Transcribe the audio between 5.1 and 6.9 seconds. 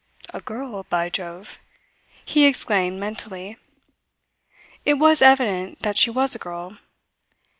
evident that she was a girl.